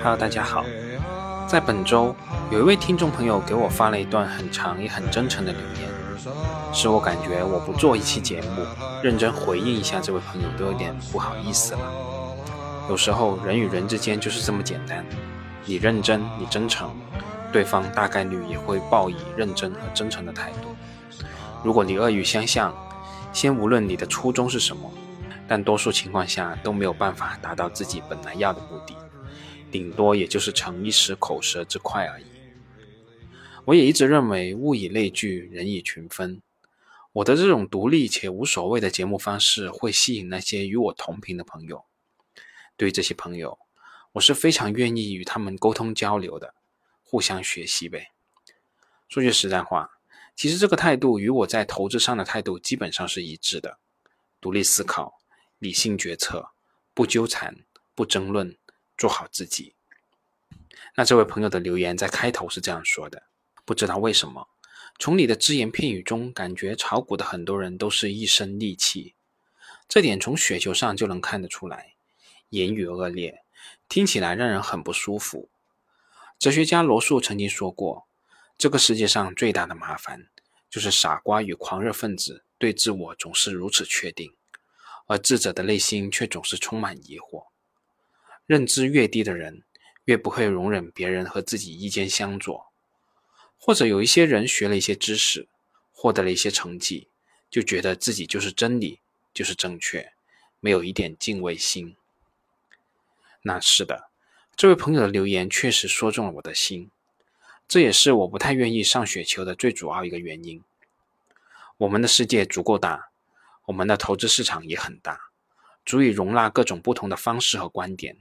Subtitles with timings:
[0.00, 0.64] Hello，大家好。
[1.48, 2.14] 在本周，
[2.52, 5.90] 有一位听众朋友给我发了一段很长也很真诚的留言，
[6.72, 8.64] 使我感觉我不做一期节目，
[9.02, 11.80] 认真回应一下这位朋友都有点不好意思了。
[12.88, 15.04] 有时候人与人之间就是这么简单，
[15.64, 16.90] 你认真，你真诚，
[17.52, 20.68] 对方大概率也会报以认真和真诚的态度。
[21.64, 22.72] 如果你恶语相向，
[23.32, 24.88] 先无论你的初衷是什么，
[25.48, 28.94] 但多数情况下都没有办法达到自己本来要的目的，
[29.70, 32.24] 顶多也就是逞一时口舌之快而已。
[33.64, 36.40] 我也一直认为物以类聚，人以群分。
[37.12, 41.84] 我的这种独立且无所谓的节目方式会吸引那些与我同频的朋友。
[42.76, 43.58] 对这些朋友，
[44.12, 46.54] 我是非常愿意与他们沟通交流的，
[47.02, 48.12] 互相学习呗。
[49.08, 49.90] 说句实在话。
[50.36, 53.80] 其实这个态度与我在投资上的态度基本上是一致的：
[54.40, 55.18] 独立思考、
[55.58, 56.50] 理性决策、
[56.94, 57.56] 不纠缠、
[57.96, 58.56] 不争论，
[58.98, 59.74] 做好自己。
[60.96, 63.22] 那这位朋友的留言在开头是这样说的：
[63.64, 64.48] 不知道为什么，
[64.98, 69.14] 从你的只言片语中感觉炒股的很多人都是一身戾气，
[69.88, 71.94] 这点从雪球上就能看得出来。
[72.50, 73.44] 言语恶劣，
[73.88, 75.48] 听起来让人很不舒服。
[76.38, 78.08] 哲学家罗素曾经说过。
[78.56, 80.26] 这个世界上最大的麻烦，
[80.68, 84.34] 就是傻瓜与狂热分子对自我总是如此确定，
[85.06, 87.46] 而智者的内心却总是充满疑惑。
[88.48, 89.62] 认知越低的人，
[90.06, 92.72] 越不会容忍别人和自己意见相左。
[93.58, 95.46] 或者有一些人学了一些知识，
[95.92, 97.08] 获得了一些成绩，
[97.50, 99.00] 就觉得自己就是真理，
[99.34, 100.14] 就是正确，
[100.60, 101.94] 没有一点敬畏心。
[103.42, 104.08] 那是的，
[104.56, 106.90] 这位朋友的留言确实说中了我的心。
[107.68, 110.64] 这也是我不太愿意上雪球的最主要一个原因。
[111.76, 113.10] 我们的世界足够大，
[113.66, 115.20] 我们的投资市场也很大，
[115.84, 118.16] 足以容纳各种不同的方式和观点。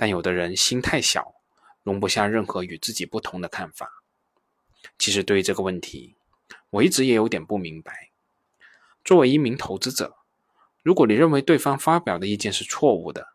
[0.00, 1.34] 但有的人心太小，
[1.82, 4.02] 容不下任何与自己不同的看法。
[4.98, 6.16] 其实对于这个问题，
[6.70, 8.08] 我一直也有点不明白。
[9.04, 10.16] 作为一名投资者，
[10.82, 13.34] 如果你认为对方发表的意见是错误的，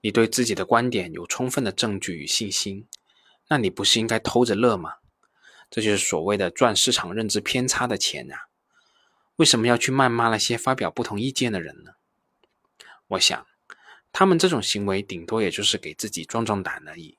[0.00, 2.88] 你对自己的观点有充分的证据与信心。
[3.48, 4.94] 那你不是应该偷着乐吗？
[5.68, 8.48] 这就是所谓的赚市场认知偏差的钱啊！
[9.36, 11.92] 为什么要去谩骂那些发表不同意见的人呢？
[13.08, 13.46] 我想，
[14.12, 17.16] 他们这种行为顶多也就是给自己壮壮胆而已，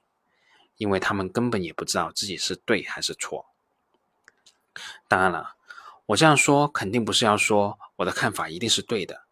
[0.78, 3.48] 因为他们根本也不知道自己是对还是错。
[5.08, 5.56] 当然了，
[6.08, 9.24] 我这样说肯定不是要说我的看法一定是对的。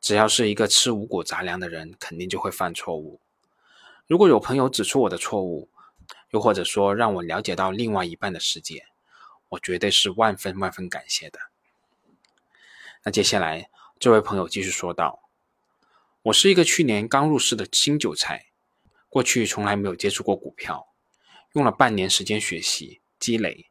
[0.00, 3.20] 只要是一个吃五谷杂粮的人，肯定就会犯错误。
[4.08, 5.68] 如果有朋友指出我的错误，
[6.30, 8.86] 又或者说，让我了解到另外一半的世界，
[9.50, 11.38] 我绝对是万分万分感谢的。
[13.04, 15.21] 那接下来，这位朋友继续说道
[16.26, 18.46] ：“我是一个去年刚入市的新韭菜，
[19.08, 20.86] 过去从来没有接触过股票，
[21.54, 23.66] 用了半年时间学习积累，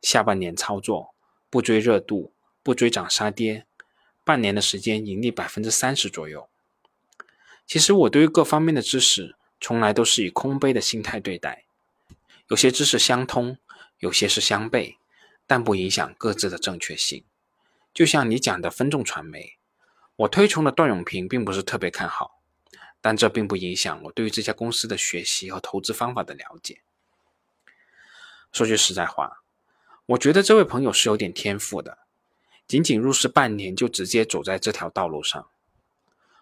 [0.00, 1.16] 下半年操作，
[1.50, 2.32] 不追热度，
[2.62, 3.66] 不追涨杀跌，
[4.22, 6.48] 半年的时间盈利百分之三十左右。
[7.66, 11.64] 其实我对于各方面的知识，从来都是以空杯的心态对待。”
[12.46, 13.58] 有些知识相通，
[13.98, 14.94] 有些是相悖，
[15.48, 17.24] 但不影响各自的正确性。
[17.92, 19.57] 就像你讲的分众传媒，
[20.18, 22.40] 我推崇的段永平并不是特别看好，
[23.00, 26.80] 但这并不影响我对于这家公司的学习和投资方法的了解。
[28.50, 29.44] 说句实在话，
[30.06, 31.98] 我觉得这位朋友是有点天赋的，
[32.66, 35.48] 仅仅入市半年就直接走在这条道路上。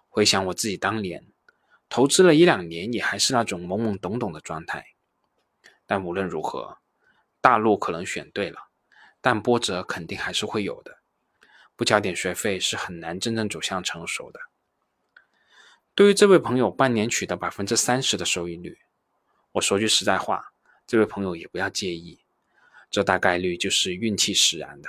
[0.08, 1.26] 回想我自己当年
[1.91, 4.87] 投资了一两年，也还是那种懵懵懂懂的状态。
[5.84, 6.78] 但无论如何，
[7.43, 8.69] 大路可能选对了，
[9.20, 10.96] 但波折肯定还是会有的。
[11.76, 14.41] 不交点学费是很难真正走向成熟的。
[15.94, 18.78] 对于这位朋友半年取得百分之三十的收益率，
[19.53, 20.53] 我说句实在话，
[20.87, 22.20] 这位朋友也不要介意，
[22.91, 24.88] 这大概率就是运气使然的。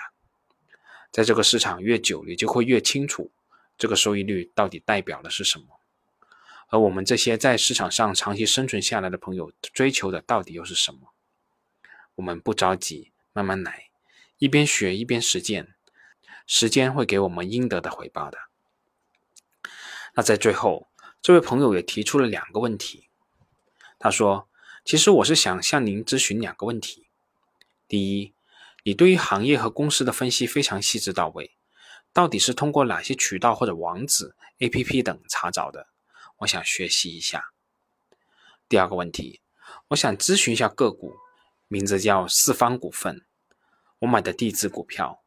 [1.12, 3.32] 在这个市场越久，你就会越清楚
[3.78, 5.80] 这个收益率到底代表的是什么。
[6.68, 11.14] 而我们这些在市场上长期生存下来的朋友，追求的到底又是什么？
[12.16, 13.90] 我们不着急，慢慢来，
[14.38, 15.76] 一边学一边实践，
[16.48, 18.40] 时间会给我们应得的回报的。
[20.16, 20.88] 那在最后，
[21.22, 23.10] 这位朋友也提出了两个问题。
[24.00, 24.50] 他说
[24.86, 27.08] ：“其实我是想向您咨询两个问题。
[27.88, 28.34] 第一，
[28.84, 31.56] 你对于行业和公司的分析非常细致到位，
[32.14, 35.88] 到底是通过哪些渠道或者网址、APP 等查找的？”
[36.40, 37.52] 我想学习一下。
[38.70, 39.42] 第二个问题，
[39.90, 41.16] 我想咨询一下个股，
[41.68, 43.26] 名字叫四方股份。
[44.00, 45.24] 我买的地质股票，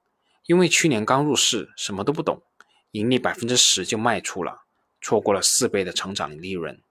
[0.46, 2.42] 因为去年刚入市，什么都不懂，
[2.90, 4.62] 盈利百分之十就卖出了，
[5.00, 6.82] 错过了四倍的成长利润。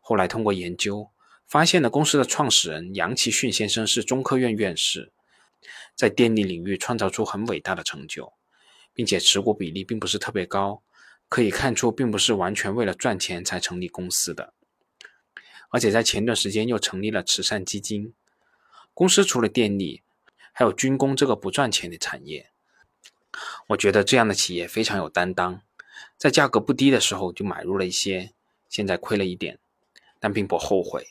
[0.00, 1.10] 后来通过研究，
[1.46, 5.12] 发现了公司的创始人杨奇训先生是中科院院士，
[5.94, 8.32] 在电力领域创造出很伟大的成就，
[8.92, 10.82] 并且持股比例并不是特别高，
[11.28, 14.54] 可以看出并不是完全为了赚钱才成立公司的。
[15.68, 18.12] 而且在前段时间又成立了慈善基金。
[18.92, 20.02] 公司除了电力，
[20.52, 22.50] 还有军工这个不赚钱的产业。
[23.70, 25.62] 我觉得这样的企业非常有担当，
[26.16, 28.32] 在价格不低的时候就买入了一些，
[28.68, 29.60] 现在亏了一点，
[30.18, 31.06] 但并不后悔，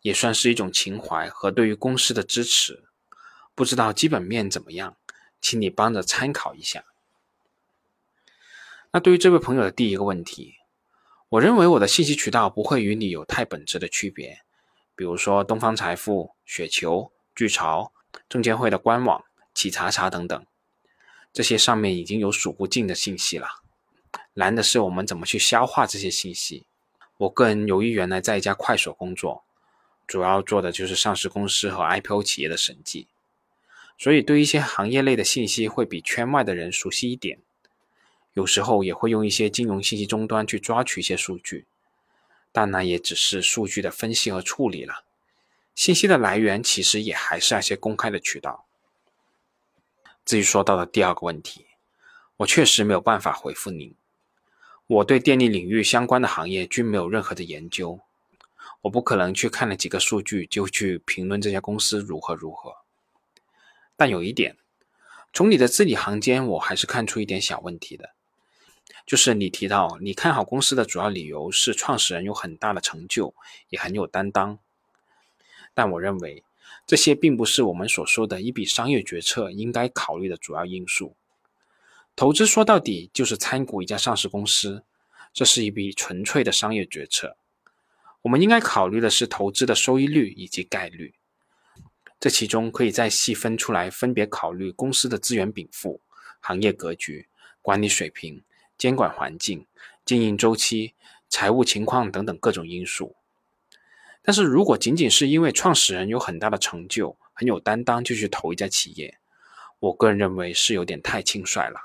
[0.00, 2.82] 也算是一种情怀和对于公司的支持。
[3.54, 4.96] 不知道基本面怎么样，
[5.40, 6.84] 请你帮着参考一下。
[8.90, 10.56] 那对于这位朋友的第一个问题，
[11.28, 14.40] 我认为我的信息渠道不会与你有太本质的区别，
[14.96, 17.92] 比如说东方财富、雪球、巨潮、
[18.28, 19.22] 证监会的官网、
[19.54, 20.44] 企查查等等。
[21.32, 23.48] 这些上面已经有数不尽的信息了，
[24.34, 26.66] 难的是我们怎么去消化这些信息。
[27.16, 29.42] 我个人由于原来在一家快手工作，
[30.06, 33.06] 主要做的就是上市公司和 IPO 企业的审计，
[33.96, 37.38] 所以对一些行业类的信息会比圈外的人熟悉一点。
[38.34, 41.66] 有时候也会用一些金融信息终端去抓取一些数据，
[42.50, 45.04] 但那也只是数据的分析和处理了。
[45.74, 48.66] 信息的来源其实也还是那些公开的渠道。
[50.24, 51.66] 至于说到的第二个问题，
[52.38, 53.94] 我确实没有办法回复您。
[54.86, 58.00] 我对电力领域相关的行业均没有任何的研究，
[58.82, 62.76] 我不可能去看了几个数据就去评论这家公司如何如何。
[63.96, 64.56] 但有一点，
[65.32, 68.10] 从你的字里行间，我还是看出一点小问题的，
[69.04, 73.34] 就是你提到你看好公司的主要理由是创始人有很大的成就，
[73.70, 74.58] 也很有担当。
[75.74, 76.44] 但我认为。
[76.86, 81.16] 这些并不是我们所说的一笔商业决策应该考虑的主要因素。
[82.14, 84.84] 投资说到底就是参股一家上市公司，
[85.32, 87.36] 这是一笔纯粹的商业决策。
[88.22, 91.14] 我们应该考虑的是投资的收益率以及概率。
[92.20, 96.00] 这其中可以再细分出来，分别考虑公司的资源禀赋、
[96.40, 97.26] 行业格局、
[97.60, 98.44] 管理水平、
[98.78, 99.66] 监管环境、
[100.04, 100.94] 经营周期、
[101.28, 103.16] 财务情况等等各种因素。
[104.22, 109.18] 但是如果仅仅是因为创始人有很大的成就、很有担当就去投一家企业，
[109.80, 111.80] 我个人认为是有点太轻率了。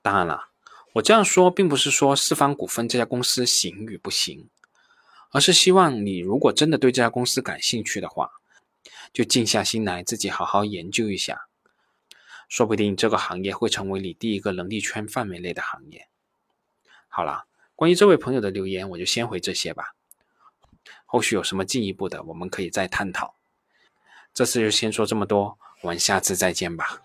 [0.00, 0.48] 当然了，
[0.94, 4.48] 我这样说并不是说四方股份这家公司行与不行，
[5.30, 8.30] 而是希望你如果真的对这家公司感兴趣的话，
[9.12, 11.46] 就静下心来自己好好研究一下，
[12.48, 16.08] 说不定这个行业会成为你第一个能力圈范围内的行业。
[17.08, 17.44] 好了，
[17.76, 19.94] 关于这位朋友的留言，我就先回这些吧。
[21.12, 23.34] 后续有什么进一步的，我们可以再探讨。
[24.32, 27.02] 这次就先说这么多，我们下次再见吧。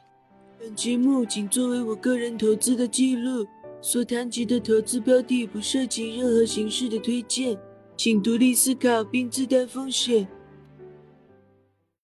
[0.57, 3.45] 本节目仅作为我个人投资的记录，
[3.81, 7.59] 所谈及的投资标的不涉及任何形式的推荐，
[7.97, 10.25] 请独立思考并自担风险。